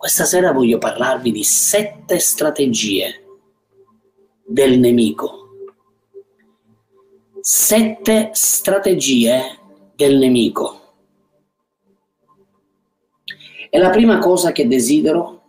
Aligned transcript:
Questa 0.00 0.24
sera 0.24 0.52
voglio 0.52 0.78
parlarvi 0.78 1.30
di 1.30 1.44
sette 1.44 2.18
strategie 2.20 3.22
del 4.42 4.78
nemico. 4.78 5.48
Sette 7.42 8.30
strategie 8.32 9.58
del 9.94 10.16
nemico. 10.16 10.94
E 13.68 13.78
la 13.78 13.90
prima 13.90 14.16
cosa 14.20 14.52
che 14.52 14.66
desidero 14.66 15.42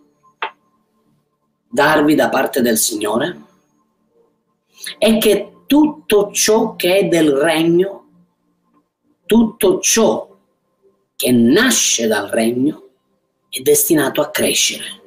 darvi 1.70 2.13
da 2.13 2.27
parte 2.27 2.59
del 2.59 2.77
Signore 2.77 3.41
è 4.97 5.18
che 5.18 5.63
tutto 5.65 6.29
ciò 6.33 6.75
che 6.75 6.97
è 6.97 7.07
del 7.07 7.31
regno, 7.31 8.09
tutto 9.25 9.79
ciò 9.79 10.27
che 11.15 11.31
nasce 11.31 12.07
dal 12.07 12.27
regno, 12.27 12.89
è 13.52 13.59
destinato 13.59 14.21
a 14.21 14.29
crescere. 14.29 15.02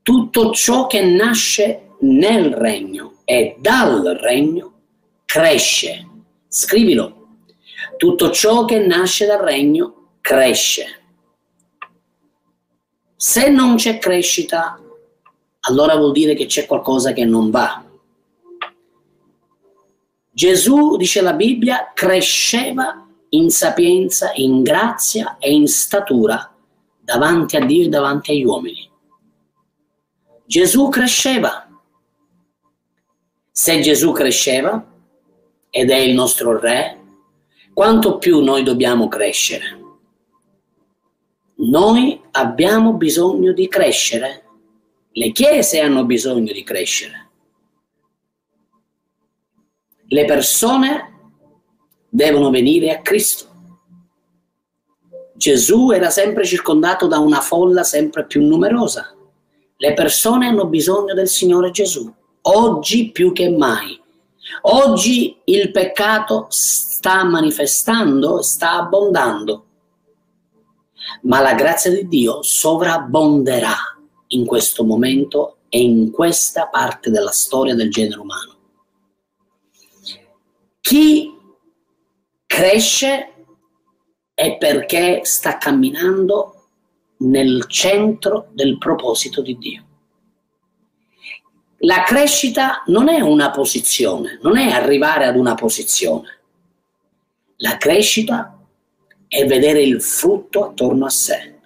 Tutto 0.00 0.52
ciò 0.52 0.86
che 0.86 1.02
nasce 1.02 1.90
nel 2.00 2.54
regno 2.54 3.16
e 3.24 3.56
dal 3.58 4.02
regno 4.20 4.72
cresce. 5.26 6.08
Scrivilo. 6.48 7.26
Tutto 7.98 8.30
ciò 8.30 8.64
che 8.64 8.78
nasce 8.78 9.26
dal 9.26 9.40
regno 9.40 10.12
cresce. 10.22 11.02
Se 13.16 13.50
non 13.50 13.76
c'è 13.76 13.98
crescita, 13.98 14.80
allora 15.60 15.94
vuol 15.96 16.12
dire 16.12 16.34
che 16.34 16.46
c'è 16.46 16.64
qualcosa 16.64 17.12
che 17.12 17.26
non 17.26 17.50
va. 17.50 17.84
Gesù, 20.30 20.96
dice 20.96 21.20
la 21.20 21.34
Bibbia, 21.34 21.92
cresceva 21.94 23.03
in 23.34 23.50
sapienza, 23.50 24.32
in 24.34 24.62
grazia 24.62 25.36
e 25.38 25.52
in 25.52 25.66
statura 25.66 26.52
davanti 27.00 27.56
a 27.56 27.64
Dio 27.64 27.84
e 27.84 27.88
davanti 27.88 28.32
agli 28.32 28.44
uomini. 28.44 28.90
Gesù 30.46 30.88
cresceva. 30.88 31.68
Se 33.50 33.80
Gesù 33.80 34.12
cresceva 34.12 34.92
ed 35.70 35.90
è 35.90 35.96
il 35.96 36.14
nostro 36.14 36.58
Re, 36.58 37.00
quanto 37.72 38.18
più 38.18 38.42
noi 38.42 38.62
dobbiamo 38.62 39.08
crescere. 39.08 39.82
Noi 41.56 42.20
abbiamo 42.32 42.94
bisogno 42.94 43.52
di 43.52 43.68
crescere. 43.68 44.42
Le 45.12 45.32
chiese 45.32 45.80
hanno 45.80 46.04
bisogno 46.04 46.52
di 46.52 46.62
crescere. 46.62 47.28
Le 50.06 50.24
persone 50.24 51.13
devono 52.14 52.50
venire 52.50 52.92
a 52.92 53.00
Cristo. 53.00 53.48
Gesù 55.34 55.90
era 55.90 56.10
sempre 56.10 56.44
circondato 56.44 57.08
da 57.08 57.18
una 57.18 57.40
folla 57.40 57.82
sempre 57.82 58.24
più 58.24 58.46
numerosa. 58.46 59.12
Le 59.76 59.94
persone 59.94 60.46
hanno 60.46 60.68
bisogno 60.68 61.12
del 61.12 61.26
Signore 61.26 61.72
Gesù, 61.72 62.08
oggi 62.42 63.10
più 63.10 63.32
che 63.32 63.50
mai. 63.50 64.00
Oggi 64.62 65.40
il 65.46 65.72
peccato 65.72 66.46
sta 66.50 67.24
manifestando, 67.24 68.42
sta 68.42 68.74
abbondando, 68.74 69.64
ma 71.22 71.40
la 71.40 71.54
grazia 71.54 71.90
di 71.90 72.06
Dio 72.06 72.42
sovrabbonderà 72.42 73.74
in 74.28 74.46
questo 74.46 74.84
momento 74.84 75.56
e 75.68 75.80
in 75.80 76.12
questa 76.12 76.68
parte 76.68 77.10
della 77.10 77.32
storia 77.32 77.74
del 77.74 77.90
genere 77.90 78.20
umano. 78.20 78.52
Chi 80.80 81.33
cresce 82.54 83.32
è 84.32 84.56
perché 84.58 85.24
sta 85.24 85.58
camminando 85.58 86.68
nel 87.18 87.64
centro 87.66 88.46
del 88.52 88.78
proposito 88.78 89.42
di 89.42 89.58
Dio. 89.58 89.84
La 91.78 92.04
crescita 92.04 92.84
non 92.86 93.08
è 93.08 93.20
una 93.20 93.50
posizione, 93.50 94.38
non 94.40 94.56
è 94.56 94.70
arrivare 94.70 95.26
ad 95.26 95.34
una 95.34 95.54
posizione. 95.54 96.28
La 97.56 97.76
crescita 97.76 98.56
è 99.26 99.44
vedere 99.46 99.82
il 99.82 100.00
frutto 100.00 100.66
attorno 100.66 101.06
a 101.06 101.10
sé. 101.10 101.58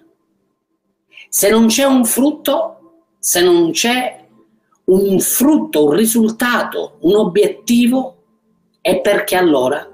Se 1.29 1.51
non 1.51 1.67
c'è 1.67 1.83
un 1.83 2.03
frutto, 2.03 3.03
se 3.19 3.43
non 3.43 3.69
c'è 3.69 4.25
un 4.85 5.19
frutto, 5.19 5.85
un 5.85 5.91
risultato, 5.91 6.97
un 7.01 7.15
obiettivo, 7.15 8.15
è 8.81 8.99
perché 9.01 9.35
allora 9.35 9.88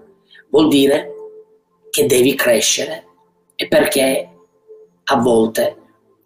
vuol 0.56 0.70
dire 0.70 1.14
che 1.90 2.06
devi 2.06 2.34
crescere 2.34 3.08
e 3.56 3.68
perché 3.68 4.30
a 5.04 5.18
volte 5.18 5.78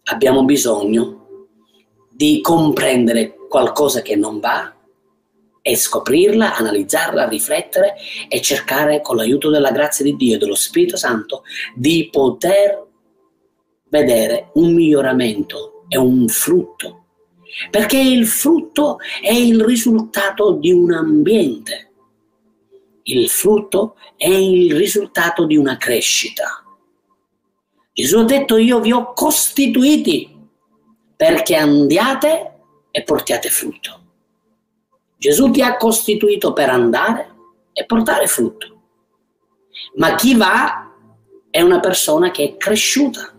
abbiamo 0.03 0.45
bisogno 0.45 1.47
di 2.11 2.39
comprendere 2.39 3.33
qualcosa 3.49 4.03
che 4.03 4.15
non 4.15 4.39
va 4.39 4.71
e 5.63 5.75
scoprirla, 5.75 6.55
analizzarla, 6.55 7.27
riflettere 7.27 7.95
e 8.27 8.39
cercare 8.39 9.01
con 9.01 9.15
l'aiuto 9.15 9.49
della 9.49 9.71
grazia 9.71 10.05
di 10.05 10.15
Dio 10.15 10.35
e 10.35 10.37
dello 10.37 10.55
Spirito 10.55 10.95
Santo 10.95 11.41
di 11.73 12.07
poter 12.11 12.85
vedere 13.89 14.51
un 14.53 14.73
miglioramento 14.75 15.85
e 15.87 15.97
un 15.97 16.27
frutto. 16.27 17.05
Perché 17.71 17.97
il 17.97 18.27
frutto 18.27 18.99
è 19.23 19.33
il 19.33 19.63
risultato 19.63 20.51
di 20.51 20.71
un 20.71 20.93
ambiente 20.93 21.88
il 23.11 23.29
frutto 23.29 23.95
è 24.15 24.27
il 24.27 24.75
risultato 24.75 25.45
di 25.45 25.57
una 25.57 25.77
crescita. 25.77 26.63
Gesù 27.91 28.19
ha 28.19 28.23
detto 28.23 28.57
io 28.57 28.79
vi 28.79 28.91
ho 28.91 29.13
costituiti 29.13 30.37
perché 31.15 31.55
andiate 31.55 32.53
e 32.91 33.03
portiate 33.03 33.49
frutto. 33.49 33.97
Gesù 35.17 35.51
ti 35.51 35.61
ha 35.61 35.75
costituito 35.75 36.53
per 36.53 36.69
andare 36.69 37.35
e 37.73 37.85
portare 37.85 38.27
frutto. 38.27 38.81
Ma 39.95 40.15
chi 40.15 40.35
va 40.35 40.93
è 41.49 41.61
una 41.61 41.79
persona 41.79 42.31
che 42.31 42.43
è 42.43 42.57
cresciuta. 42.57 43.33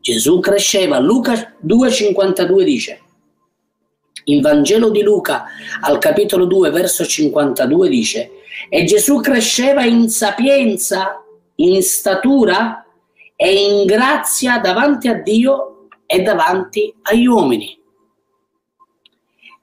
Gesù 0.00 0.40
cresceva. 0.40 0.98
Luca 0.98 1.56
2,52 1.62 2.62
dice 2.62 3.02
il 4.30 4.40
Vangelo 4.40 4.90
di 4.90 5.02
Luca 5.02 5.44
al 5.80 5.98
capitolo 5.98 6.44
2 6.44 6.70
verso 6.70 7.04
52 7.04 7.88
dice 7.88 8.30
e 8.68 8.84
Gesù 8.84 9.20
cresceva 9.20 9.84
in 9.84 10.08
sapienza, 10.08 11.24
in 11.56 11.82
statura 11.82 12.84
e 13.36 13.54
in 13.54 13.86
grazia 13.86 14.58
davanti 14.58 15.08
a 15.08 15.14
Dio 15.14 15.88
e 16.06 16.20
davanti 16.20 16.94
agli 17.02 17.26
uomini. 17.26 17.78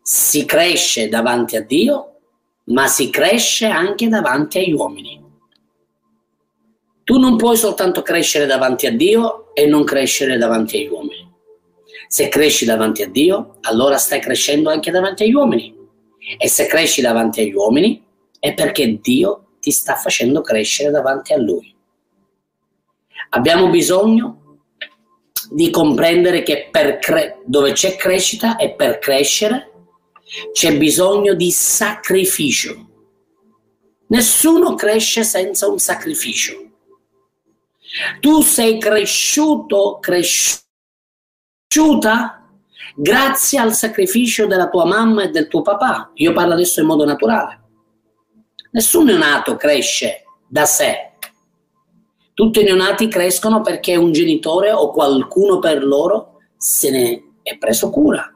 Si 0.01 0.45
cresce 0.45 1.09
davanti 1.09 1.57
a 1.57 1.61
Dio, 1.61 2.13
ma 2.65 2.87
si 2.87 3.09
cresce 3.09 3.67
anche 3.67 4.07
davanti 4.07 4.57
agli 4.57 4.71
uomini. 4.71 5.23
Tu 7.03 7.17
non 7.19 7.37
puoi 7.37 7.55
soltanto 7.55 8.01
crescere 8.01 8.45
davanti 8.45 8.87
a 8.87 8.91
Dio 8.91 9.53
e 9.53 9.65
non 9.65 9.83
crescere 9.83 10.37
davanti 10.37 10.77
agli 10.77 10.87
uomini. 10.87 11.26
Se 12.07 12.29
cresci 12.29 12.65
davanti 12.65 13.03
a 13.03 13.09
Dio, 13.09 13.57
allora 13.61 13.97
stai 13.97 14.21
crescendo 14.21 14.69
anche 14.69 14.91
davanti 14.91 15.23
agli 15.23 15.33
uomini. 15.33 15.75
E 16.37 16.47
se 16.47 16.65
cresci 16.65 17.01
davanti 17.01 17.41
agli 17.41 17.53
uomini, 17.53 18.03
è 18.39 18.53
perché 18.53 18.99
Dio 19.01 19.47
ti 19.59 19.71
sta 19.71 19.95
facendo 19.95 20.41
crescere 20.41 20.91
davanti 20.91 21.33
a 21.33 21.37
Lui. 21.37 21.75
Abbiamo 23.29 23.69
bisogno 23.69 24.59
di 25.49 25.69
comprendere 25.69 26.43
che 26.43 26.69
cre- 26.71 27.41
dove 27.45 27.71
c'è 27.73 27.95
crescita 27.95 28.57
e 28.57 28.73
per 28.73 28.99
crescere 28.99 29.71
c'è 30.51 30.77
bisogno 30.77 31.33
di 31.33 31.51
sacrificio. 31.51 32.85
Nessuno 34.07 34.75
cresce 34.75 35.23
senza 35.23 35.67
un 35.67 35.79
sacrificio. 35.79 36.65
Tu 38.19 38.41
sei 38.41 38.79
cresciuto, 38.79 39.99
cresciuto 39.99 40.65
cresciuta 41.67 42.49
grazie 42.95 43.59
al 43.59 43.73
sacrificio 43.73 44.47
della 44.47 44.69
tua 44.69 44.85
mamma 44.85 45.23
e 45.23 45.29
del 45.29 45.47
tuo 45.47 45.61
papà. 45.61 46.11
Io 46.15 46.33
parlo 46.33 46.53
adesso 46.53 46.79
in 46.79 46.87
modo 46.87 47.05
naturale. 47.05 47.61
Nessun 48.71 49.05
neonato 49.05 49.55
cresce 49.55 50.23
da 50.47 50.65
sé. 50.65 51.11
Tutti 52.33 52.61
i 52.61 52.63
neonati 52.63 53.07
crescono 53.07 53.61
perché 53.61 53.95
un 53.95 54.11
genitore 54.11 54.71
o 54.71 54.91
qualcuno 54.91 55.59
per 55.59 55.83
loro 55.83 56.39
se 56.57 56.89
ne 56.89 57.23
è 57.43 57.57
preso 57.57 57.89
cura, 57.89 58.31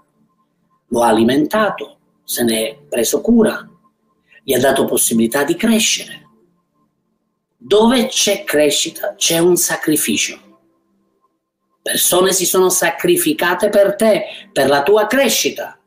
lo 0.88 1.02
ha 1.02 1.08
alimentato, 1.08 1.98
se 2.24 2.44
ne 2.44 2.70
è 2.70 2.78
preso 2.88 3.22
cura, 3.22 3.68
gli 4.44 4.54
ha 4.54 4.60
dato 4.60 4.86
possibilità 4.86 5.44
di 5.44 5.56
crescere. 5.56 6.20
Dove 7.58 8.08
c'è 8.08 8.44
crescita 8.44 9.14
c'è 9.16 9.38
un 9.38 9.56
sacrificio. 9.56 10.51
Persone 11.82 12.32
si 12.34 12.46
sono 12.46 12.70
sacrificate 12.70 13.70
per 13.70 13.96
te, 13.96 14.24
per 14.52 14.68
la 14.68 14.84
tua 14.84 15.08
crescita. 15.08 15.80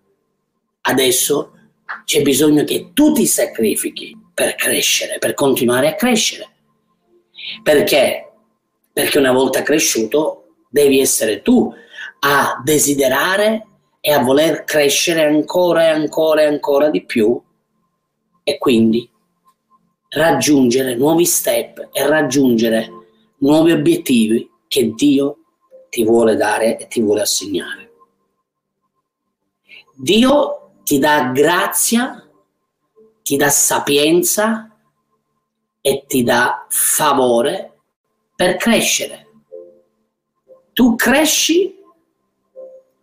Adesso 0.83 1.53
c'è 2.05 2.23
bisogno 2.23 2.65
che 2.65 2.91
tu 2.93 3.13
ti 3.13 3.27
sacrifichi 3.27 4.17
per 4.35 4.55
crescere, 4.57 5.19
per 5.19 5.35
continuare 5.35 5.89
a 5.89 5.95
crescere. 5.95 6.49
Perché 7.63 8.25
Perché 8.95 9.19
una 9.19 9.33
volta 9.33 9.63
cresciuto 9.63 10.45
devi 10.71 11.01
essere 11.01 11.43
tu 11.43 11.75
a 12.21 12.63
desiderare 12.63 13.67
e 14.01 14.13
a 14.13 14.23
voler 14.23 14.63
crescere 14.63 15.25
ancora 15.25 15.83
e 15.83 15.89
ancora 15.89 16.43
e 16.43 16.47
ancora 16.47 16.91
di 16.91 17.05
più 17.05 17.41
e 18.45 18.57
quindi 18.57 19.11
raggiungere 20.11 20.95
nuovi 20.95 21.25
step 21.25 21.89
e 21.91 22.07
raggiungere 22.07 22.89
nuovi 23.39 23.73
obiettivi 23.73 24.49
che 24.69 24.93
Dio 24.95 25.39
ti 25.95 26.03
vuole 26.03 26.35
dare 26.35 26.77
e 26.77 26.89
ti 26.89 27.01
vuole 27.01 27.21
assegnare. 27.21 27.93
Dio 29.95 30.73
ti 30.83 30.99
dà 30.99 31.31
grazia, 31.31 32.29
ti 33.23 33.37
dà 33.37 33.49
sapienza 33.49 34.77
e 35.81 36.05
ti 36.09 36.25
dà 36.25 36.67
favore 36.69 37.79
per 38.35 38.57
crescere. 38.57 39.29
Tu 40.73 40.97
cresci 40.97 41.79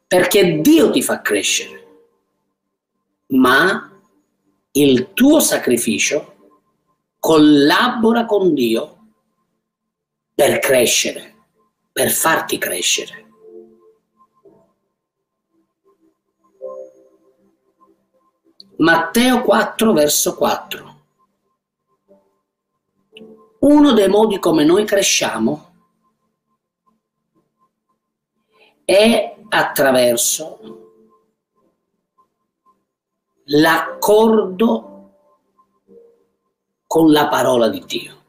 perché 0.05 0.59
Dio 0.59 0.91
ti 0.91 1.01
fa 1.01 1.21
crescere, 1.21 1.87
ma 3.27 3.89
il 4.71 5.13
tuo 5.13 5.39
sacrificio 5.39 6.49
collabora 7.19 8.25
con 8.25 8.53
Dio 8.53 8.97
per 10.35 10.59
crescere, 10.59 11.40
per 11.91 12.09
farti 12.09 12.57
crescere. 12.57 13.29
Matteo 18.77 19.41
4 19.41 19.93
verso 19.93 20.35
4. 20.35 20.89
Uno 23.59 23.91
dei 23.93 24.07
modi 24.07 24.39
come 24.39 24.63
noi 24.63 24.85
cresciamo 24.85 25.69
è 28.83 29.35
attraverso 29.49 30.59
l'accordo 33.45 34.91
con 36.87 37.11
la 37.11 37.27
parola 37.27 37.69
di 37.69 37.83
Dio. 37.85 38.20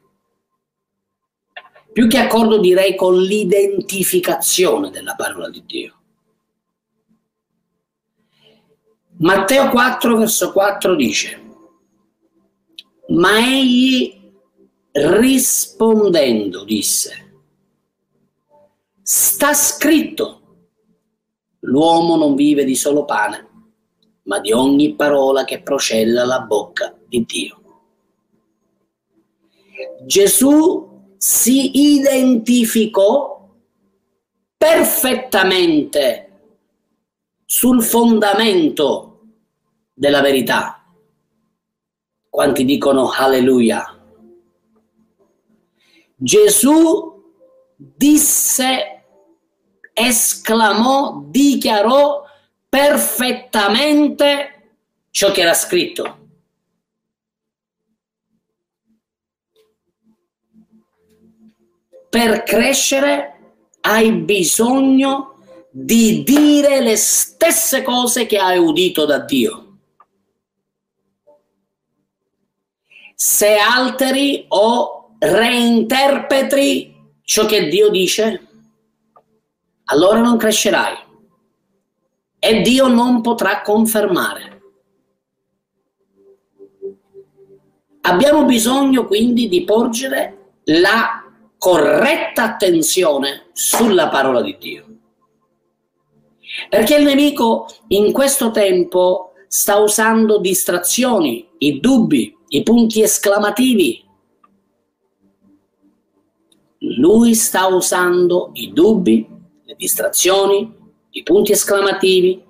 Più 1.93 2.09
che 2.09 2.19
accordo 2.19 2.59
direi 2.59 2.94
con 2.94 3.21
l'identificazione 3.21 4.91
della 4.91 5.15
parola 5.15 5.50
di 5.50 5.62
Dio. 5.67 5.97
Matteo 9.19 9.69
4 9.69 10.17
verso 10.17 10.53
4 10.53 10.94
dice, 10.97 11.41
ma 13.09 13.39
egli 13.39 14.21
rispondendo 14.91 16.65
disse, 16.65 17.43
sta 19.03 19.53
scritto, 19.53 20.41
l'uomo 21.61 22.17
non 22.17 22.35
vive 22.35 22.65
di 22.65 22.75
solo 22.75 23.05
pane, 23.05 23.49
ma 24.23 24.41
di 24.41 24.50
ogni 24.50 24.95
parola 24.95 25.45
che 25.45 25.62
procede 25.62 26.11
dalla 26.12 26.41
bocca 26.41 26.97
di 27.06 27.25
Dio. 27.25 27.61
Gesù 30.06 30.92
si 31.25 31.95
identificò 31.95 33.49
perfettamente 34.57 36.31
sul 37.45 37.81
fondamento 37.81 39.21
della 39.95 40.21
verità. 40.21 40.85
Quanti 42.29 42.65
dicono 42.65 43.13
alleluia? 43.13 44.05
Gesù 46.17 47.23
disse, 47.77 49.05
esclamò, 49.93 51.23
dichiarò 51.29 52.25
perfettamente 52.69 54.73
ciò 55.11 55.31
che 55.31 55.43
era 55.43 55.55
scritto. 55.55 56.22
Per 62.12 62.43
crescere 62.43 63.56
hai 63.81 64.12
bisogno 64.12 65.37
di 65.70 66.23
dire 66.23 66.82
le 66.82 66.94
stesse 66.97 67.81
cose 67.81 68.26
che 68.26 68.37
hai 68.37 68.59
udito 68.59 69.06
da 69.06 69.20
Dio. 69.20 69.79
Se 73.14 73.56
alteri 73.56 74.44
o 74.49 75.14
reinterpreti 75.20 76.94
ciò 77.23 77.47
che 77.47 77.69
Dio 77.69 77.88
dice, 77.88 78.47
allora 79.85 80.20
non 80.20 80.37
crescerai 80.37 80.94
e 82.38 82.61
Dio 82.61 82.88
non 82.88 83.23
potrà 83.23 83.62
confermare. 83.62 84.62
Abbiamo 88.03 88.44
bisogno 88.44 89.06
quindi 89.06 89.49
di 89.49 89.64
porgere 89.64 90.56
la 90.64 91.22
corretta 91.62 92.43
attenzione 92.43 93.50
sulla 93.53 94.09
parola 94.09 94.43
di 94.43 94.56
Dio. 94.59 94.85
Perché 96.69 96.97
il 96.97 97.05
nemico 97.05 97.69
in 97.88 98.11
questo 98.11 98.50
tempo 98.50 99.35
sta 99.47 99.76
usando 99.76 100.41
distrazioni, 100.41 101.49
i 101.59 101.79
dubbi, 101.79 102.37
i 102.49 102.64
punti 102.64 103.00
esclamativi. 103.00 104.05
Lui 106.97 107.37
sta 107.37 107.69
usando 107.69 108.50
i 108.55 108.73
dubbi, 108.73 109.25
le 109.62 109.75
distrazioni, 109.76 110.75
i 111.11 111.23
punti 111.23 111.53
esclamativi, 111.53 112.43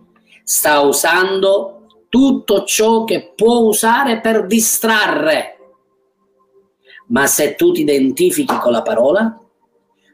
sta 0.42 0.80
usando 0.80 1.84
tutto 2.08 2.64
ciò 2.64 3.04
che 3.04 3.34
può 3.36 3.58
usare 3.58 4.20
per 4.22 4.46
distrarre. 4.46 5.51
Ma 7.12 7.26
se 7.26 7.54
tu 7.54 7.72
ti 7.72 7.82
identifichi 7.82 8.56
con 8.58 8.72
la 8.72 8.80
parola, 8.80 9.38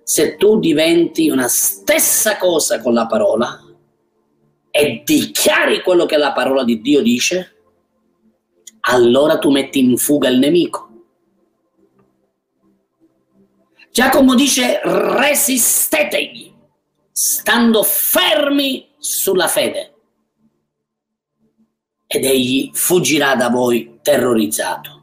se 0.03 0.35
tu 0.37 0.59
diventi 0.59 1.31
una 1.31 1.47
stessa 1.47 2.37
cosa 2.39 2.81
con 2.81 2.93
la 2.93 3.06
parola 3.06 3.65
e 4.71 5.03
dichiari 5.05 5.81
quello 5.83 6.06
che 6.06 6.17
la 6.17 6.33
parola 6.33 6.65
di 6.65 6.81
Dio 6.81 7.00
dice, 7.00 7.56
allora 8.81 9.39
tu 9.39 9.50
metti 9.50 9.79
in 9.79 9.97
fuga 9.97 10.29
il 10.29 10.39
nemico. 10.39 10.87
Giacomo 13.93 14.35
dice 14.35 14.81
resistetegli 14.83 16.53
stando 17.12 17.85
fermi 17.85 18.88
sulla 18.99 19.47
fede. 19.47 19.95
Ed 22.07 22.25
egli 22.25 22.71
fuggirà 22.73 23.37
da 23.37 23.50
voi 23.50 23.99
terrorizzato. 24.02 24.98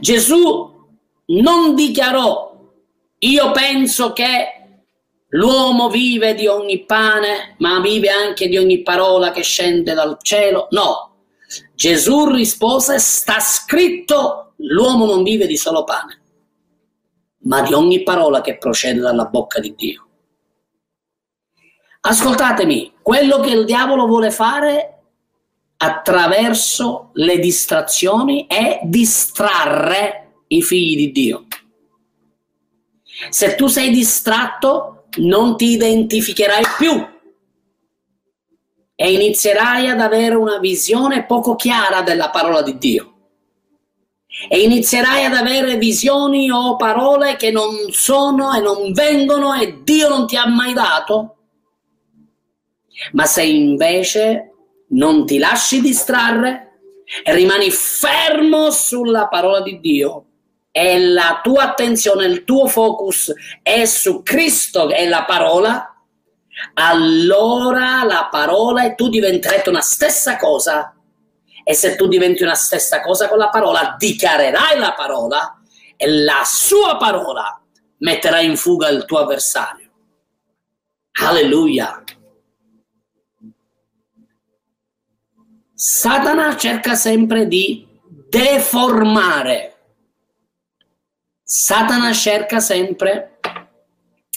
Gesù 0.00 0.88
non 1.26 1.74
dichiarò, 1.74 2.50
io 3.18 3.50
penso 3.52 4.12
che 4.12 4.60
l'uomo 5.28 5.88
vive 5.88 6.34
di 6.34 6.46
ogni 6.46 6.84
pane, 6.84 7.54
ma 7.58 7.80
vive 7.80 8.10
anche 8.10 8.48
di 8.48 8.56
ogni 8.56 8.82
parola 8.82 9.30
che 9.30 9.42
scende 9.42 9.94
dal 9.94 10.18
cielo. 10.22 10.68
No, 10.70 11.24
Gesù 11.74 12.26
rispose, 12.26 12.98
sta 12.98 13.40
scritto, 13.40 14.52
l'uomo 14.56 15.06
non 15.06 15.22
vive 15.22 15.46
di 15.46 15.56
solo 15.56 15.84
pane, 15.84 16.20
ma 17.42 17.62
di 17.62 17.72
ogni 17.72 18.02
parola 18.02 18.40
che 18.40 18.58
procede 18.58 19.00
dalla 19.00 19.26
bocca 19.26 19.60
di 19.60 19.74
Dio. 19.74 20.06
Ascoltatemi, 22.02 22.94
quello 23.02 23.40
che 23.40 23.50
il 23.50 23.66
diavolo 23.66 24.06
vuole 24.06 24.30
fare 24.30 24.99
attraverso 25.82 27.10
le 27.14 27.38
distrazioni 27.38 28.46
è 28.46 28.80
distrarre 28.82 30.42
i 30.48 30.62
figli 30.62 30.96
di 30.96 31.12
Dio. 31.12 31.46
Se 33.30 33.54
tu 33.54 33.66
sei 33.66 33.90
distratto, 33.90 35.06
non 35.16 35.56
ti 35.56 35.72
identificherai 35.72 36.64
più 36.76 37.08
e 38.94 39.12
inizierai 39.12 39.88
ad 39.88 40.00
avere 40.00 40.34
una 40.34 40.58
visione 40.58 41.24
poco 41.24 41.56
chiara 41.56 42.02
della 42.02 42.30
parola 42.30 42.62
di 42.62 42.76
Dio. 42.76 43.14
E 44.48 44.60
inizierai 44.60 45.24
ad 45.24 45.34
avere 45.34 45.76
visioni 45.76 46.50
o 46.50 46.76
parole 46.76 47.36
che 47.36 47.50
non 47.50 47.90
sono 47.90 48.52
e 48.54 48.60
non 48.60 48.92
vengono 48.92 49.54
e 49.54 49.82
Dio 49.82 50.08
non 50.08 50.26
ti 50.26 50.36
ha 50.36 50.46
mai 50.46 50.72
dato 50.72 51.36
ma 53.12 53.26
se 53.26 53.42
invece 53.42 54.49
non 54.90 55.26
ti 55.26 55.38
lasci 55.38 55.80
distrarre 55.80 56.78
e 57.24 57.34
rimani 57.34 57.70
fermo 57.70 58.70
sulla 58.70 59.28
parola 59.28 59.60
di 59.60 59.80
Dio 59.80 60.24
e 60.70 61.00
la 61.00 61.40
tua 61.42 61.64
attenzione, 61.64 62.26
il 62.26 62.44
tuo 62.44 62.68
focus 62.68 63.32
è 63.62 63.84
su 63.84 64.22
Cristo 64.22 64.88
e 64.90 65.08
la 65.08 65.24
parola, 65.24 65.94
allora 66.74 68.04
la 68.04 68.28
parola 68.30 68.84
e 68.84 68.94
tu 68.94 69.08
diventerete 69.08 69.68
una 69.68 69.80
stessa 69.80 70.36
cosa. 70.36 70.94
E 71.62 71.74
se 71.74 71.96
tu 71.96 72.06
diventi 72.06 72.42
una 72.42 72.54
stessa 72.54 73.00
cosa 73.00 73.28
con 73.28 73.38
la 73.38 73.48
parola, 73.48 73.96
dichiarerai 73.98 74.78
la 74.78 74.92
parola 74.92 75.60
e 75.96 76.08
la 76.08 76.42
sua 76.44 76.96
parola 76.96 77.60
metterai 77.98 78.46
in 78.46 78.56
fuga 78.56 78.88
il 78.88 79.04
tuo 79.04 79.18
avversario. 79.18 79.90
Alleluia. 81.20 82.02
Satana 85.82 86.58
cerca 86.58 86.94
sempre 86.94 87.48
di 87.48 87.88
deformare. 88.28 89.76
Satana 91.42 92.12
cerca 92.12 92.60
sempre 92.60 93.38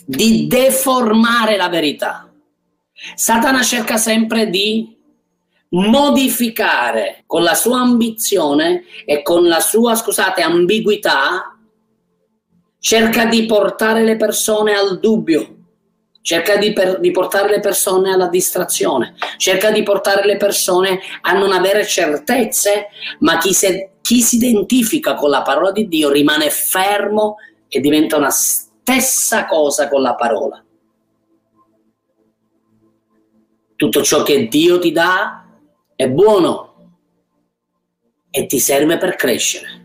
di 0.05 0.47
deformare 0.47 1.57
la 1.57 1.67
verità. 1.67 2.31
Satana 3.15 3.62
cerca 3.62 3.97
sempre 3.97 4.50
di 4.50 4.97
modificare 5.71 7.25
con 7.25 7.43
la 7.43 7.55
sua 7.55 7.81
ambizione 7.81 8.85
e 9.05 9.21
con 9.21 9.45
la 9.45 9.59
sua, 9.59 9.95
scusate, 9.95 10.41
ambiguità, 10.41 11.57
cerca 12.79 13.25
di 13.25 13.45
portare 13.45 14.05
le 14.05 14.15
persone 14.15 14.75
al 14.75 14.97
dubbio, 14.97 15.52
cerca 16.24 16.56
di, 16.56 16.72
per, 16.72 17.00
di, 17.00 17.12
portare 17.12 17.50
le 17.50 17.60
persone 17.60 18.12
alla 18.12 18.27
distrazione, 18.27 19.13
cerca 19.38 19.70
di 19.72 19.84
portare 19.84 20.25
le 20.25 20.38
persone 20.38 21.00
a 21.22 21.34
non 21.34 21.51
avere 21.51 21.86
certezze, 21.86 22.88
ma 23.20 23.38
chi, 23.38 23.53
se, 23.53 23.98
chi 24.01 24.22
si 24.22 24.38
identifica 24.38 25.15
con 25.15 25.30
la 25.30 25.42
parola 25.42 25.72
di 25.72 25.88
Dio 25.88 26.10
rimane 26.10 26.50
fermo 26.50 27.36
e 27.68 27.80
diventa 27.82 28.15
una 28.15 28.30
stessa 28.30 29.46
cosa 29.46 29.89
con 29.89 30.01
la 30.01 30.15
parola. 30.15 30.63
Tutto 33.75 34.01
ciò 34.01 34.24
che 34.24 34.48
Dio 34.48 34.80
ti 34.80 34.94
dà 34.94 35.46
è 35.94 36.08
buono 36.08 36.72
e 38.32 38.46
ti 38.46 38.60
serve 38.60 38.98
per 38.98 39.15
crescere. 39.15 39.82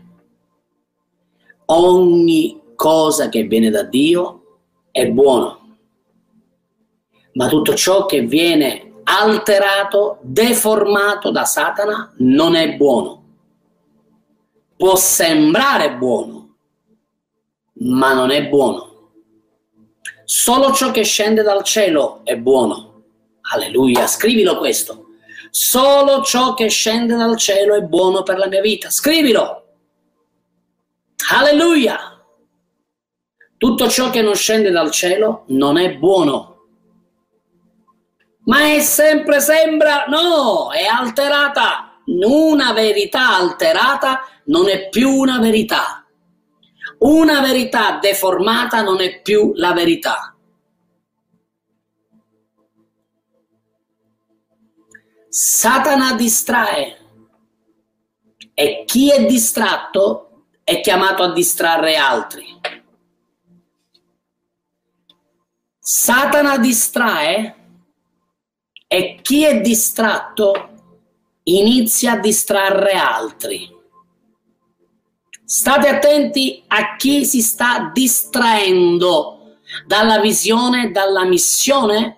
Ogni 1.65 2.61
cosa 2.75 3.27
che 3.27 3.43
viene 3.43 3.69
da 3.69 3.83
Dio 3.83 4.61
è 4.91 5.05
buono 5.07 5.58
ma 7.39 7.47
tutto 7.47 7.73
ciò 7.73 8.05
che 8.05 8.23
viene 8.23 8.99
alterato, 9.05 10.17
deformato 10.21 11.31
da 11.31 11.45
Satana 11.45 12.13
non 12.17 12.53
è 12.53 12.75
buono. 12.75 13.23
Può 14.75 14.97
sembrare 14.97 15.93
buono, 15.93 16.55
ma 17.75 18.13
non 18.13 18.31
è 18.31 18.45
buono. 18.45 19.11
Solo 20.25 20.73
ciò 20.73 20.91
che 20.91 21.03
scende 21.03 21.41
dal 21.41 21.63
cielo 21.63 22.25
è 22.25 22.35
buono. 22.35 23.03
Alleluia, 23.53 24.05
scrivilo 24.05 24.57
questo. 24.57 25.05
Solo 25.49 26.21
ciò 26.23 26.53
che 26.55 26.67
scende 26.67 27.15
dal 27.15 27.37
cielo 27.37 27.73
è 27.73 27.81
buono 27.81 28.21
per 28.21 28.37
la 28.37 28.47
mia 28.47 28.61
vita. 28.61 28.89
Scrivilo. 28.89 29.63
Alleluia. 31.31 32.21
Tutto 33.57 33.89
ciò 33.89 34.09
che 34.09 34.21
non 34.21 34.35
scende 34.35 34.71
dal 34.71 34.91
cielo 34.91 35.45
non 35.47 35.77
è 35.77 35.95
buono 35.95 36.48
ma 38.49 38.73
è 38.73 38.79
sempre 38.81 39.39
sembra, 39.39 40.05
no, 40.07 40.71
è 40.71 40.85
alterata. 40.85 42.01
Una 42.05 42.73
verità 42.73 43.35
alterata 43.35 44.21
non 44.45 44.67
è 44.67 44.89
più 44.89 45.11
una 45.11 45.37
verità. 45.37 46.03
Una 46.97 47.41
verità 47.41 47.99
deformata 47.99 48.81
non 48.81 49.01
è 49.01 49.21
più 49.21 49.51
la 49.53 49.71
verità. 49.73 50.35
Satana 55.29 56.13
distrae 56.13 56.97
e 58.55 58.83
chi 58.87 59.11
è 59.11 59.25
distratto 59.27 60.47
è 60.63 60.81
chiamato 60.81 61.21
a 61.21 61.33
distrarre 61.33 61.95
altri. 61.95 62.59
Satana 65.77 66.57
distrae 66.57 67.58
e 68.91 69.19
chi 69.21 69.45
è 69.45 69.61
distratto 69.61 70.69
inizia 71.43 72.13
a 72.13 72.17
distrarre 72.17 72.93
altri. 72.93 73.77
State 75.45 75.87
attenti 75.87 76.63
a 76.65 76.95
chi 76.95 77.23
si 77.23 77.41
sta 77.41 77.91
distraendo 77.93 79.57
dalla 79.85 80.19
visione, 80.19 80.89
dalla 80.89 81.23
missione 81.23 82.17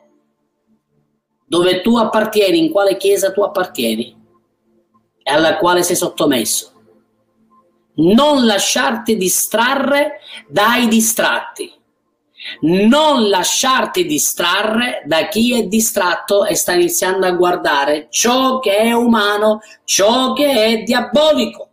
dove 1.45 1.81
tu 1.81 1.97
appartieni, 1.97 2.59
in 2.59 2.71
quale 2.71 2.95
chiesa 2.95 3.33
tu 3.33 3.41
appartieni 3.41 4.17
e 5.21 5.31
alla 5.31 5.57
quale 5.57 5.83
sei 5.83 5.97
sottomesso. 5.97 6.71
Non 7.95 8.45
lasciarti 8.45 9.17
distrarre 9.17 10.21
dai 10.47 10.87
distratti 10.87 11.79
non 12.61 13.29
lasciarti 13.29 14.05
distrarre 14.05 15.03
da 15.05 15.27
chi 15.27 15.53
è 15.53 15.63
distratto 15.63 16.45
e 16.45 16.55
sta 16.55 16.73
iniziando 16.73 17.25
a 17.25 17.31
guardare 17.31 18.07
ciò 18.09 18.59
che 18.59 18.77
è 18.77 18.91
umano, 18.93 19.61
ciò 19.83 20.33
che 20.33 20.51
è 20.51 20.83
diabolico. 20.83 21.69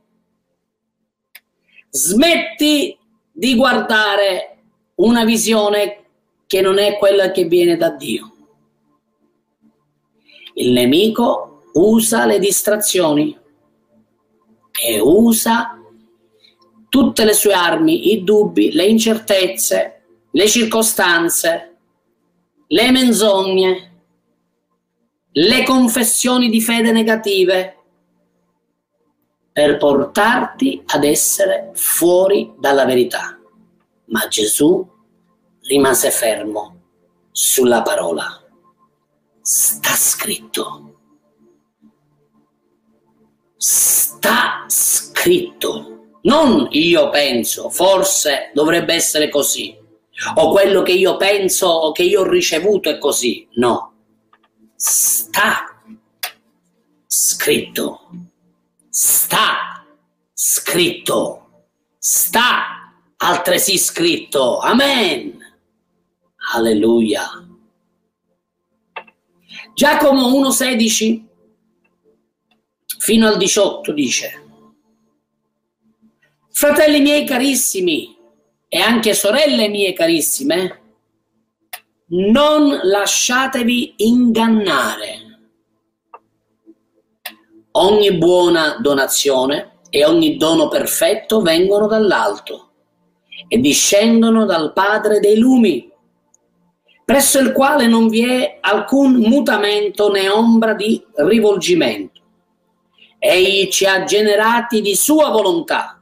Smetti 1.90 2.96
di 3.32 3.54
guardare 3.54 4.58
una 4.96 5.24
visione 5.24 6.04
che 6.46 6.60
non 6.60 6.78
è 6.78 6.98
quella 6.98 7.30
che 7.30 7.44
viene 7.44 7.76
da 7.76 7.90
Dio. 7.90 8.32
Il 10.54 10.72
nemico 10.72 11.62
usa 11.74 12.26
le 12.26 12.38
distrazioni 12.38 13.36
e 14.80 15.00
usa 15.00 15.80
tutte 16.88 17.24
le 17.24 17.32
sue 17.32 17.52
armi, 17.52 18.12
i 18.12 18.24
dubbi, 18.24 18.72
le 18.72 18.86
incertezze, 18.86 19.97
le 20.38 20.46
circostanze, 20.46 21.78
le 22.68 22.90
menzogne, 22.92 24.02
le 25.32 25.64
confessioni 25.64 26.48
di 26.48 26.60
fede 26.60 26.92
negative 26.92 27.76
per 29.50 29.78
portarti 29.78 30.80
ad 30.86 31.02
essere 31.02 31.72
fuori 31.74 32.54
dalla 32.56 32.84
verità. 32.84 33.36
Ma 34.06 34.28
Gesù 34.28 34.88
rimase 35.62 36.12
fermo 36.12 36.82
sulla 37.32 37.82
parola. 37.82 38.40
Sta 39.40 39.94
scritto. 39.94 41.00
Sta 43.56 44.66
scritto. 44.68 46.10
Non 46.22 46.68
io 46.70 47.10
penso, 47.10 47.70
forse 47.70 48.52
dovrebbe 48.54 48.94
essere 48.94 49.28
così 49.30 49.86
o 50.34 50.50
quello 50.50 50.82
che 50.82 50.92
io 50.92 51.16
penso 51.16 51.66
o 51.66 51.92
che 51.92 52.02
io 52.02 52.20
ho 52.20 52.28
ricevuto 52.28 52.90
è 52.90 52.98
così. 52.98 53.46
No, 53.54 53.94
sta 54.74 55.82
scritto, 57.06 58.10
sta 58.88 59.84
scritto, 60.32 61.66
sta 61.98 62.92
altresì 63.16 63.78
scritto. 63.78 64.58
Amen. 64.58 65.36
Alleluia. 66.54 67.46
Giacomo 69.74 70.28
1,16 70.48 71.26
fino 72.98 73.28
al 73.28 73.36
18 73.36 73.92
dice, 73.92 74.42
Fratelli 76.50 77.00
miei 77.00 77.24
carissimi, 77.24 78.17
e 78.68 78.78
anche 78.78 79.14
sorelle 79.14 79.68
mie 79.68 79.94
carissime, 79.94 80.80
non 82.08 82.80
lasciatevi 82.82 83.94
ingannare. 83.96 85.26
Ogni 87.72 88.12
buona 88.12 88.76
donazione 88.80 89.80
e 89.88 90.04
ogni 90.04 90.36
dono 90.36 90.68
perfetto 90.68 91.40
vengono 91.40 91.86
dall'alto 91.86 92.70
e 93.48 93.58
discendono 93.58 94.44
dal 94.44 94.72
Padre 94.74 95.20
dei 95.20 95.38
lumi, 95.38 95.90
presso 97.04 97.38
il 97.38 97.52
quale 97.52 97.86
non 97.86 98.08
vi 98.08 98.24
è 98.24 98.58
alcun 98.60 99.14
mutamento 99.14 100.10
né 100.10 100.28
ombra 100.28 100.74
di 100.74 101.02
rivolgimento. 101.14 102.20
Egli 103.18 103.68
ci 103.68 103.86
ha 103.86 104.04
generati 104.04 104.82
di 104.82 104.94
sua 104.94 105.30
volontà 105.30 105.97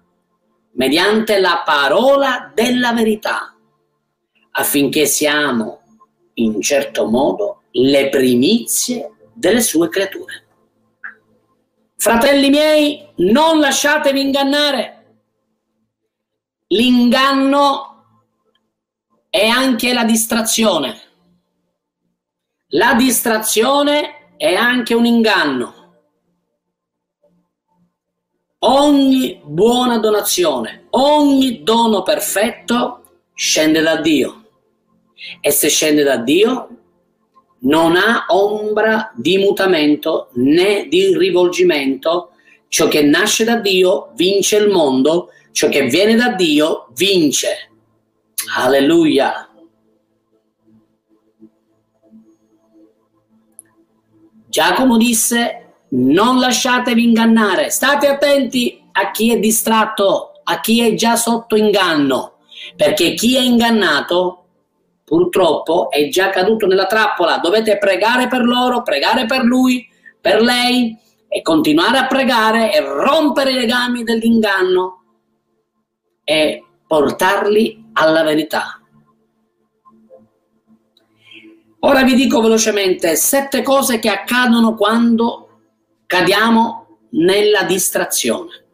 mediante 0.77 1.41
la 1.41 1.63
parola 1.65 2.51
della 2.55 2.93
verità, 2.93 3.55
affinché 4.53 5.07
siamo 5.07 5.81
in 6.35 6.61
certo 6.61 7.07
modo 7.07 7.63
le 7.73 8.09
primizie 8.09 9.31
delle 9.33 9.61
sue 9.61 9.89
creature. 9.89 10.45
Fratelli 11.97 12.51
miei, 12.51 13.09
non 13.17 13.59
lasciatevi 13.59 14.21
ingannare. 14.21 14.93
L'inganno 16.69 18.05
è 19.31 19.47
anche 19.47 19.93
la 19.93 20.05
distrazione. 20.05 21.01
La 22.71 22.95
distrazione 22.95 24.35
è 24.37 24.55
anche 24.55 24.95
un 24.95 25.07
inganno. 25.07 25.76
Ogni 28.69 29.41
buona 29.45 29.99
donazione, 29.99 30.87
ogni 30.91 31.63
dono 31.63 32.03
perfetto 32.03 33.21
scende 33.33 33.81
da 33.81 34.01
Dio. 34.01 34.45
E 35.41 35.53
se 35.53 35.69
scende 35.69 36.03
da 36.03 36.17
Dio, 36.17 36.69
non 37.61 37.95
ha 37.95 38.25
ombra 38.29 39.13
di 39.15 39.39
mutamento 39.39 40.31
né 40.33 40.89
di 40.89 41.17
rivolgimento. 41.17 42.31
Ciò 42.67 42.89
che 42.89 43.03
nasce 43.03 43.45
da 43.45 43.55
Dio 43.61 44.11
vince 44.17 44.57
il 44.57 44.69
mondo, 44.69 45.29
ciò 45.53 45.69
che 45.69 45.85
viene 45.85 46.17
da 46.17 46.33
Dio 46.33 46.89
vince. 46.97 47.71
Alleluia. 48.57 49.49
Giacomo 54.49 54.97
disse, 54.97 55.66
non 55.97 56.39
lasciatevi 56.39 57.03
ingannare, 57.03 57.71
state 57.71 58.07
attenti 58.07 58.83
a 58.93 59.11
chi 59.11 59.33
è 59.33 59.39
distratto, 59.39 60.33
a 60.45 60.61
chi 60.61 60.83
è 60.83 60.95
già 60.95 61.17
sotto 61.17 61.57
inganno, 61.57 62.39
perché 62.77 63.15
chi 63.15 63.37
è 63.37 63.41
ingannato 63.41 64.45
purtroppo 65.05 65.91
è 65.91 66.09
già 66.09 66.31
caduto 66.31 66.67
nella 66.67 66.87
trappola. 66.87 67.39
Dovete 67.39 67.79
pregare 67.79 68.29
per 68.29 68.45
loro, 68.45 68.83
pregare 68.83 69.25
per 69.25 69.43
lui, 69.43 69.89
per 70.21 70.43
lei 70.43 70.97
e 71.29 71.43
continuare 71.43 71.99
a 71.99 72.07
pregare 72.07 72.73
e 72.73 72.81
rompere 72.81 73.53
i 73.53 73.55
legami 73.55 74.03
dell'inganno 74.03 75.03
e 76.25 76.63
portarli 76.87 77.91
alla 77.95 78.23
verità. 78.23 78.81
Ora 81.81 82.03
vi 82.03 82.15
dico 82.15 82.41
velocemente 82.41 83.15
sette 83.17 83.63
cose 83.63 83.99
che 83.99 84.09
accadono 84.09 84.75
quando 84.75 85.46
cadiamo 86.07 87.01
nella 87.11 87.65
distrazione. 87.65 88.65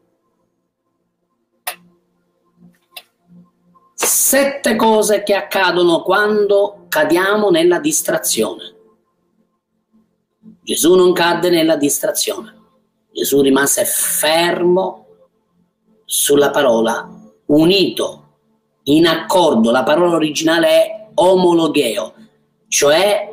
Sette 3.94 4.76
cose 4.76 5.22
che 5.22 5.34
accadono 5.34 6.02
quando 6.02 6.86
cadiamo 6.88 7.50
nella 7.50 7.78
distrazione. 7.78 8.74
Gesù 10.62 10.94
non 10.94 11.12
cadde 11.12 11.50
nella 11.50 11.76
distrazione. 11.76 12.60
Gesù 13.12 13.40
rimase 13.40 13.84
fermo 13.84 15.06
sulla 16.04 16.50
parola, 16.50 17.08
unito, 17.46 18.22
in 18.84 19.06
accordo. 19.06 19.70
La 19.70 19.82
parola 19.82 20.14
originale 20.14 20.68
è 20.68 21.08
omologheo, 21.14 22.14
cioè 22.68 23.32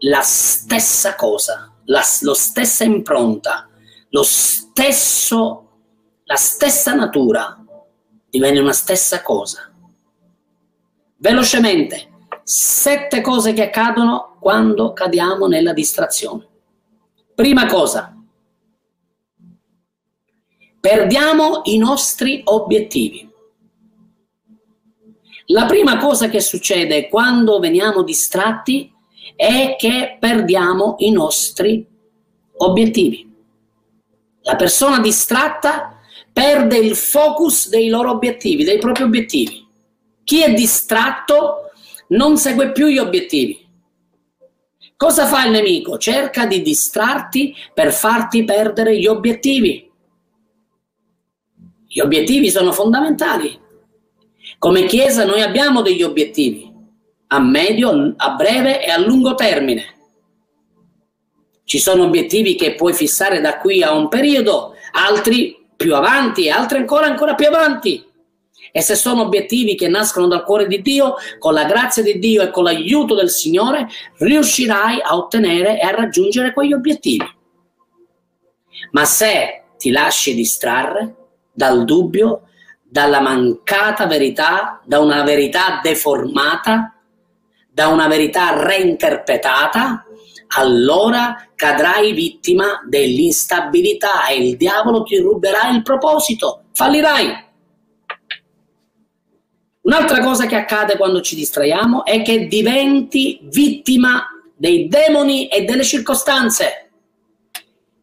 la 0.00 0.20
stessa 0.22 1.14
cosa, 1.14 1.71
la, 1.84 2.02
lo 2.20 2.34
stessa 2.34 2.84
impronta, 2.84 3.68
lo 4.10 4.22
stesso, 4.22 5.70
la 6.24 6.36
stessa 6.36 6.94
natura 6.94 7.64
divenne 8.28 8.60
una 8.60 8.72
stessa 8.72 9.22
cosa. 9.22 9.70
Velocemente, 11.16 12.10
sette 12.42 13.20
cose 13.20 13.52
che 13.52 13.64
accadono 13.64 14.36
quando 14.40 14.92
cadiamo 14.92 15.46
nella 15.46 15.72
distrazione. 15.72 16.48
Prima 17.34 17.66
cosa, 17.66 18.14
perdiamo 20.80 21.62
i 21.64 21.78
nostri 21.78 22.40
obiettivi. 22.44 23.30
La 25.46 25.66
prima 25.66 25.98
cosa 25.98 26.28
che 26.28 26.40
succede 26.40 27.08
quando 27.08 27.58
veniamo 27.58 28.02
distratti 28.02 28.91
è 29.36 29.76
che 29.78 30.16
perdiamo 30.18 30.96
i 30.98 31.10
nostri 31.10 31.86
obiettivi. 32.58 33.30
La 34.42 34.56
persona 34.56 35.00
distratta 35.00 35.98
perde 36.32 36.78
il 36.78 36.96
focus 36.96 37.68
dei 37.68 37.88
loro 37.88 38.10
obiettivi, 38.10 38.64
dei 38.64 38.78
propri 38.78 39.02
obiettivi. 39.02 39.66
Chi 40.24 40.42
è 40.42 40.52
distratto 40.52 41.70
non 42.08 42.36
segue 42.36 42.72
più 42.72 42.86
gli 42.86 42.98
obiettivi. 42.98 43.60
Cosa 44.96 45.26
fa 45.26 45.44
il 45.44 45.52
nemico? 45.52 45.98
Cerca 45.98 46.46
di 46.46 46.62
distrarti 46.62 47.54
per 47.74 47.92
farti 47.92 48.44
perdere 48.44 48.98
gli 48.98 49.06
obiettivi. 49.06 49.90
Gli 51.86 52.00
obiettivi 52.00 52.50
sono 52.50 52.72
fondamentali. 52.72 53.58
Come 54.58 54.86
Chiesa 54.86 55.24
noi 55.24 55.42
abbiamo 55.42 55.82
degli 55.82 56.02
obiettivi 56.02 56.71
a 57.32 57.40
medio, 57.40 58.14
a 58.16 58.30
breve 58.34 58.84
e 58.84 58.90
a 58.90 58.98
lungo 58.98 59.34
termine. 59.34 59.84
Ci 61.64 61.78
sono 61.78 62.04
obiettivi 62.04 62.54
che 62.56 62.74
puoi 62.74 62.92
fissare 62.92 63.40
da 63.40 63.56
qui 63.56 63.82
a 63.82 63.92
un 63.94 64.08
periodo, 64.08 64.74
altri 64.92 65.64
più 65.74 65.94
avanti, 65.94 66.50
altri 66.50 66.78
ancora 66.78 67.06
ancora 67.06 67.34
più 67.34 67.46
avanti. 67.46 68.04
E 68.70 68.80
se 68.82 68.94
sono 68.94 69.22
obiettivi 69.22 69.74
che 69.74 69.88
nascono 69.88 70.28
dal 70.28 70.44
cuore 70.44 70.66
di 70.66 70.82
Dio, 70.82 71.14
con 71.38 71.54
la 71.54 71.64
grazia 71.64 72.02
di 72.02 72.18
Dio 72.18 72.42
e 72.42 72.50
con 72.50 72.64
l'aiuto 72.64 73.14
del 73.14 73.30
Signore, 73.30 73.88
riuscirai 74.18 75.00
a 75.02 75.16
ottenere 75.16 75.80
e 75.80 75.86
a 75.86 75.90
raggiungere 75.90 76.52
quegli 76.52 76.74
obiettivi. 76.74 77.26
Ma 78.90 79.04
se 79.06 79.64
ti 79.78 79.90
lasci 79.90 80.34
distrarre 80.34 81.14
dal 81.52 81.84
dubbio, 81.84 82.42
dalla 82.82 83.20
mancata 83.20 84.06
verità, 84.06 84.82
da 84.84 84.98
una 84.98 85.22
verità 85.22 85.80
deformata, 85.82 87.01
da 87.72 87.88
una 87.88 88.08
verità 88.08 88.62
reinterpretata, 88.62 90.04
allora 90.56 91.48
cadrai 91.54 92.12
vittima 92.12 92.82
dell'instabilità 92.86 94.26
e 94.26 94.46
il 94.46 94.56
diavolo 94.56 95.02
ti 95.02 95.16
ruberà 95.18 95.70
il 95.70 95.82
proposito, 95.82 96.64
fallirai. 96.72 97.50
Un'altra 99.82 100.20
cosa 100.20 100.46
che 100.46 100.54
accade 100.54 100.96
quando 100.96 101.20
ci 101.22 101.34
distraiamo 101.34 102.04
è 102.04 102.22
che 102.22 102.46
diventi 102.46 103.40
vittima 103.44 104.26
dei 104.54 104.86
demoni 104.86 105.48
e 105.48 105.64
delle 105.64 105.82
circostanze. 105.82 106.90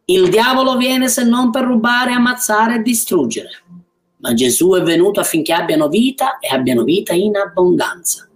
Il 0.06 0.28
diavolo 0.28 0.76
viene 0.76 1.08
se 1.08 1.22
non 1.22 1.50
per 1.50 1.62
rubare, 1.62 2.12
ammazzare 2.12 2.76
e 2.76 2.82
distruggere 2.82 3.62
ma 4.20 4.34
Gesù 4.34 4.74
è 4.74 4.82
venuto 4.82 5.20
affinché 5.20 5.52
abbiano 5.52 5.88
vita 5.88 6.38
e 6.38 6.48
abbiano 6.48 6.82
vita 6.82 7.12
in 7.12 7.36
abbondanza. 7.36 8.29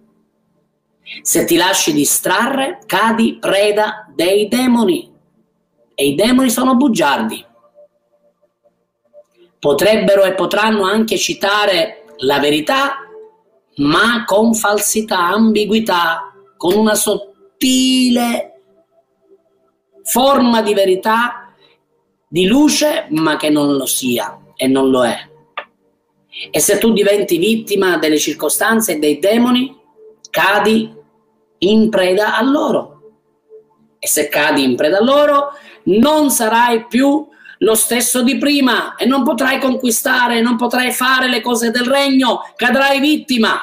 Se 1.21 1.45
ti 1.45 1.55
lasci 1.55 1.93
distrarre, 1.93 2.79
cadi 2.85 3.37
preda 3.39 4.11
dei 4.13 4.47
demoni 4.47 5.11
e 5.93 6.07
i 6.07 6.15
demoni 6.15 6.49
sono 6.49 6.75
bugiardi. 6.75 7.45
Potrebbero 9.59 10.23
e 10.23 10.33
potranno 10.33 10.83
anche 10.83 11.17
citare 11.17 12.05
la 12.17 12.39
verità, 12.39 12.97
ma 13.77 14.23
con 14.25 14.53
falsità, 14.53 15.27
ambiguità, 15.27 16.33
con 16.57 16.75
una 16.75 16.95
sottile 16.95 18.61
forma 20.03 20.61
di 20.61 20.73
verità, 20.73 21.53
di 22.27 22.45
luce, 22.45 23.07
ma 23.09 23.37
che 23.37 23.49
non 23.49 23.75
lo 23.75 23.85
sia 23.85 24.39
e 24.55 24.67
non 24.67 24.89
lo 24.89 25.05
è. 25.05 25.17
E 26.51 26.59
se 26.59 26.77
tu 26.77 26.91
diventi 26.91 27.37
vittima 27.37 27.97
delle 27.97 28.17
circostanze 28.17 28.93
e 28.93 28.99
dei 28.99 29.19
demoni, 29.19 29.83
cadi 30.35 30.93
in 31.59 31.89
preda 31.89 32.35
a 32.35 32.43
loro. 32.43 33.13
E 33.99 34.05
se 34.05 34.27
cadi 34.27 34.65
in 34.65 34.75
preda 34.75 34.97
a 34.97 35.03
loro, 35.03 35.53
non 35.83 36.29
sarai 36.29 36.87
più 36.87 37.25
lo 37.59 37.75
stesso 37.75 38.21
di 38.21 38.37
prima 38.37 38.95
e 38.95 39.05
non 39.05 39.23
potrai 39.23 39.59
conquistare, 39.59 40.41
non 40.41 40.57
potrai 40.57 40.91
fare 40.91 41.29
le 41.29 41.39
cose 41.39 41.71
del 41.71 41.85
regno, 41.85 42.41
cadrai 42.57 42.99
vittima. 42.99 43.61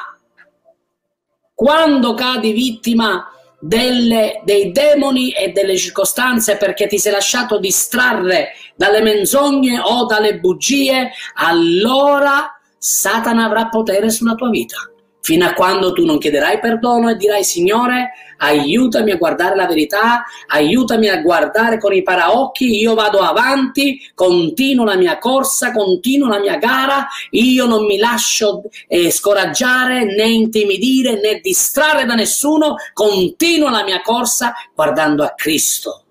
Quando 1.53 2.15
cadi 2.15 2.51
vittima 2.53 3.29
delle, 3.59 4.41
dei 4.43 4.71
demoni 4.71 5.29
e 5.29 5.49
delle 5.49 5.77
circostanze 5.77 6.57
perché 6.57 6.87
ti 6.87 6.97
sei 6.97 7.11
lasciato 7.11 7.59
distrarre 7.59 8.53
dalle 8.75 9.03
menzogne 9.03 9.79
o 9.79 10.05
dalle 10.07 10.39
bugie, 10.39 11.11
allora 11.35 12.59
Satana 12.79 13.45
avrà 13.45 13.69
potere 13.69 14.09
sulla 14.09 14.33
tua 14.33 14.49
vita, 14.49 14.75
fino 15.23 15.45
a 15.45 15.53
quando 15.53 15.93
tu 15.93 16.05
non 16.05 16.17
chiederai 16.17 16.59
perdono 16.59 17.09
e 17.09 17.15
dirai 17.15 17.45
Signore, 17.45 18.11
aiutami 18.39 19.11
a 19.11 19.15
guardare 19.15 19.55
la 19.55 19.65
verità, 19.65 20.25
aiutami 20.47 21.07
a 21.07 21.21
guardare 21.21 21.79
con 21.79 21.93
i 21.93 22.03
paraocchi, 22.03 22.77
io 22.77 22.93
vado 22.93 23.19
avanti, 23.19 23.97
continuo 24.13 24.83
la 24.83 24.97
mia 24.97 25.17
corsa, 25.19 25.71
continuo 25.71 26.27
la 26.27 26.39
mia 26.39 26.57
gara, 26.57 27.07
io 27.31 27.65
non 27.65 27.85
mi 27.85 27.97
lascio 27.97 28.63
eh, 28.89 29.09
scoraggiare 29.09 30.03
né 30.03 30.27
intimidire 30.27 31.21
né 31.21 31.39
distrarre 31.39 32.03
da 32.03 32.15
nessuno, 32.15 32.75
continuo 32.91 33.69
la 33.69 33.85
mia 33.85 34.01
corsa 34.01 34.53
guardando 34.75 35.23
a 35.23 35.33
Cristo. 35.35 36.03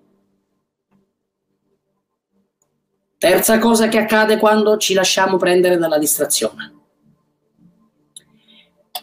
Terza 3.19 3.59
cosa 3.59 3.89
che 3.89 3.99
accade 3.99 4.39
quando 4.39 4.79
ci 4.79 4.95
lasciamo 4.95 5.37
prendere 5.37 5.77
dalla 5.77 5.99
distrazione. 5.99 6.82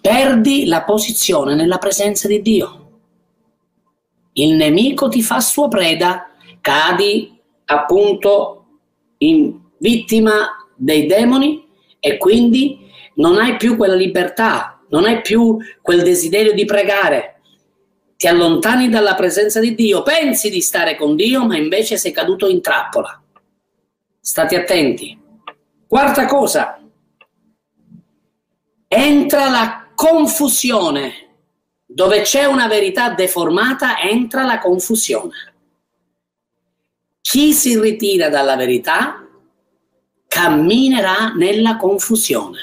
Perdi 0.01 0.65
la 0.65 0.83
posizione 0.83 1.55
nella 1.55 1.77
presenza 1.77 2.27
di 2.27 2.41
Dio. 2.41 2.75
Il 4.33 4.53
nemico 4.53 5.09
ti 5.09 5.21
fa 5.21 5.39
sua 5.39 5.67
preda, 5.67 6.31
cadi 6.62 7.38
appunto 7.65 8.65
in 9.19 9.59
vittima 9.77 10.65
dei 10.75 11.05
demoni 11.05 11.67
e 11.99 12.17
quindi 12.17 12.88
non 13.15 13.38
hai 13.38 13.57
più 13.57 13.75
quella 13.75 13.95
libertà 13.95 14.79
non 14.89 15.05
hai 15.05 15.21
più 15.21 15.57
quel 15.81 16.03
desiderio 16.03 16.53
di 16.53 16.65
pregare, 16.65 17.41
ti 18.17 18.27
allontani 18.27 18.89
dalla 18.89 19.15
presenza 19.15 19.59
di 19.59 19.75
Dio, 19.75 20.03
pensi 20.03 20.49
di 20.49 20.62
stare 20.62 20.95
con 20.95 21.15
Dio, 21.15 21.45
ma 21.45 21.57
invece 21.57 21.97
sei 21.97 22.12
caduto 22.12 22.47
in 22.47 22.62
trappola. 22.62 23.21
State 24.19 24.55
attenti. 24.57 25.17
Quarta 25.88 26.25
cosa, 26.25 26.79
entra 28.88 29.49
la 29.49 29.88
confusione. 29.99 31.27
Dove 31.85 32.21
c'è 32.21 32.45
una 32.45 32.67
verità 32.67 33.09
deformata, 33.09 33.99
entra 33.99 34.45
la 34.45 34.57
confusione. 34.57 35.33
Chi 37.19 37.51
si 37.51 37.77
ritira 37.77 38.29
dalla 38.29 38.55
verità 38.55 39.27
camminerà 40.25 41.33
nella 41.33 41.75
confusione. 41.75 42.59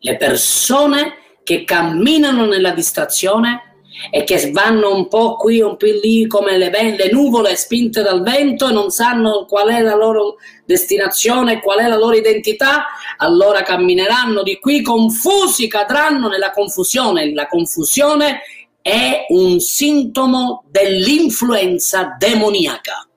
Le 0.00 0.16
persone 0.16 1.12
che 1.44 1.62
camminano 1.62 2.46
nella 2.46 2.72
distrazione 2.72 3.75
e 4.10 4.24
che 4.24 4.50
vanno 4.52 4.94
un 4.94 5.08
po' 5.08 5.36
qui, 5.36 5.60
un 5.60 5.76
po' 5.76 5.86
lì 5.86 6.26
come 6.26 6.56
le, 6.56 6.70
le, 6.70 7.10
nuvole 7.10 7.56
spinte 7.56 8.02
dal 8.02 8.22
vento 8.22 8.68
e 8.68 8.72
non 8.72 8.90
sanno 8.90 9.46
qual 9.46 9.68
è 9.68 9.80
la 9.80 9.94
loro 9.94 10.36
destinazione, 10.64 11.60
qual 11.60 11.78
è 11.78 11.88
la 11.88 11.96
loro 11.96 12.14
identità, 12.16 12.86
allora 13.16 13.62
cammineranno 13.62 14.42
di 14.42 14.58
qui 14.58 14.82
confusi, 14.82 15.68
cadranno 15.68 16.28
nella 16.28 16.50
confusione. 16.50 17.32
La 17.32 17.46
confusione 17.46 18.40
è 18.82 19.26
un 19.28 19.58
sintomo 19.60 20.64
dell'influenza 20.68 22.16
demoniaca. 22.18 23.08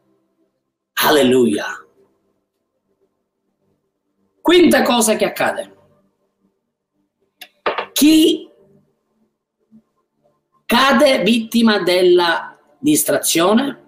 Alleluia. 1.02 1.65
Quinta 4.42 4.82
cosa 4.82 5.15
che 5.15 5.26
accade. 5.26 5.78
Chi 7.94 8.49
cade 10.69 11.23
vittima 11.23 11.79
della 11.79 12.55
distrazione 12.77 13.88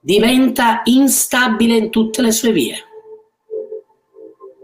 diventa 0.00 0.80
instabile 0.82 1.76
in 1.76 1.90
tutte 1.90 2.22
le 2.22 2.32
sue 2.32 2.50
vie. 2.50 2.74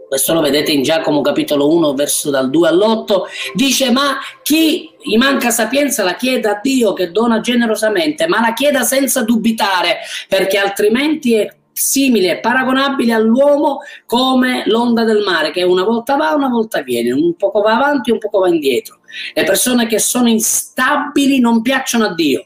Questo 0.05 0.33
lo 0.33 0.41
vedete 0.41 0.73
in 0.73 0.83
Giacomo 0.83 1.21
capitolo 1.21 1.73
1, 1.73 1.93
verso 1.93 2.29
dal 2.29 2.49
2 2.49 2.67
all'8. 2.67 3.23
Dice, 3.53 3.89
ma 3.89 4.17
chi 4.43 4.93
gli 5.01 5.15
manca 5.15 5.49
sapienza 5.49 6.03
la 6.03 6.15
chieda 6.15 6.57
a 6.57 6.59
Dio 6.61 6.91
che 6.91 7.11
dona 7.11 7.39
generosamente, 7.39 8.27
ma 8.27 8.41
la 8.41 8.51
chieda 8.51 8.83
senza 8.83 9.23
dubitare, 9.23 9.99
perché 10.27 10.57
altrimenti 10.57 11.35
è 11.35 11.55
simile 11.71 12.41
paragonabile 12.41 13.13
all'uomo 13.13 13.79
come 14.05 14.63
l'onda 14.65 15.05
del 15.05 15.23
mare 15.23 15.51
che 15.51 15.63
una 15.63 15.83
volta 15.83 16.17
va, 16.17 16.33
una 16.33 16.49
volta 16.49 16.81
viene, 16.81 17.13
un 17.13 17.35
poco 17.35 17.61
va 17.61 17.75
avanti, 17.77 18.11
un 18.11 18.17
poco 18.17 18.39
va 18.39 18.49
indietro. 18.49 18.96
Le 19.33 19.43
persone 19.43 19.87
che 19.87 19.99
sono 19.99 20.27
instabili 20.29 21.39
non 21.39 21.61
piacciono 21.61 22.05
a 22.05 22.13
Dio. 22.13 22.45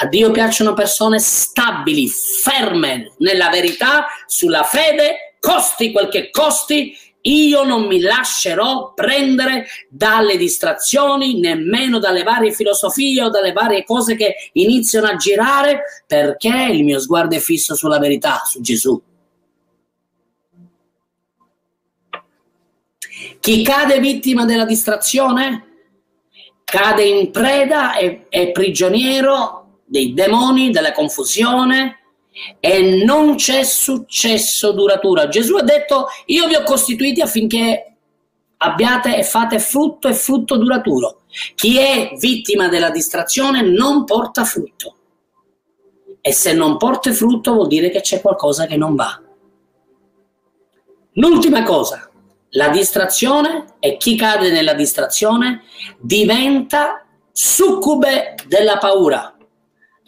A 0.00 0.06
Dio 0.06 0.30
piacciono 0.30 0.72
persone 0.72 1.18
stabili, 1.18 2.08
ferme 2.08 3.12
nella 3.18 3.48
verità, 3.48 4.06
sulla 4.26 4.62
fede, 4.62 5.36
costi 5.40 5.92
quel 5.92 6.08
che 6.08 6.30
costi, 6.30 6.96
io 7.26 7.64
non 7.64 7.86
mi 7.86 8.00
lascerò 8.00 8.92
prendere 8.92 9.66
dalle 9.88 10.36
distrazioni, 10.36 11.40
nemmeno 11.40 11.98
dalle 11.98 12.22
varie 12.22 12.52
filosofie 12.52 13.22
o 13.22 13.30
dalle 13.30 13.52
varie 13.52 13.84
cose 13.84 14.14
che 14.14 14.50
iniziano 14.52 15.06
a 15.06 15.16
girare, 15.16 16.04
perché 16.06 16.68
il 16.70 16.84
mio 16.84 17.00
sguardo 17.00 17.34
è 17.34 17.38
fisso 17.38 17.74
sulla 17.74 17.98
verità, 17.98 18.42
su 18.44 18.60
Gesù. 18.60 19.00
Chi 23.40 23.62
cade 23.62 24.00
vittima 24.00 24.44
della 24.44 24.64
distrazione 24.64 25.73
cade 26.74 27.04
in 27.04 27.30
preda 27.30 27.94
e 27.94 28.26
è 28.28 28.50
prigioniero 28.50 29.82
dei 29.84 30.12
demoni, 30.12 30.72
della 30.72 30.90
confusione, 30.90 32.00
e 32.58 33.04
non 33.04 33.36
c'è 33.36 33.62
successo 33.62 34.72
duraturo. 34.72 35.28
Gesù 35.28 35.54
ha 35.54 35.62
detto 35.62 36.08
io 36.26 36.48
vi 36.48 36.56
ho 36.56 36.64
costituiti 36.64 37.20
affinché 37.20 37.94
abbiate 38.56 39.16
e 39.16 39.22
fate 39.22 39.60
frutto 39.60 40.08
e 40.08 40.14
frutto 40.14 40.56
duraturo. 40.56 41.20
Chi 41.54 41.78
è 41.78 42.10
vittima 42.18 42.66
della 42.66 42.90
distrazione 42.90 43.62
non 43.62 44.04
porta 44.04 44.42
frutto. 44.44 44.96
E 46.20 46.32
se 46.32 46.54
non 46.54 46.76
porta 46.76 47.12
frutto 47.12 47.52
vuol 47.52 47.68
dire 47.68 47.88
che 47.90 48.00
c'è 48.00 48.20
qualcosa 48.20 48.66
che 48.66 48.76
non 48.76 48.96
va. 48.96 49.22
L'ultima 51.12 51.62
cosa, 51.62 52.10
la 52.54 52.68
distrazione 52.68 53.74
e 53.78 53.96
chi 53.96 54.16
cade 54.16 54.50
nella 54.50 54.74
distrazione 54.74 55.62
diventa 55.98 57.04
succube 57.32 58.34
della 58.46 58.78
paura. 58.78 59.36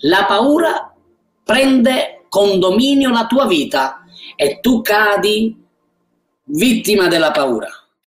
La 0.00 0.24
paura 0.26 0.94
prende 1.42 2.24
condominio 2.28 3.10
la 3.10 3.26
tua 3.26 3.46
vita 3.46 4.04
e 4.36 4.60
tu 4.60 4.80
cadi 4.82 5.56
vittima 6.44 7.08
della 7.08 7.30
paura. 7.30 7.68